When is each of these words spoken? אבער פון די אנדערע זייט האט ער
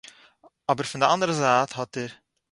אבער 0.69 0.87
פון 0.89 1.01
די 1.01 1.07
אנדערע 1.13 1.35
זייט 1.39 1.71
האט 1.77 1.93
ער 2.01 2.09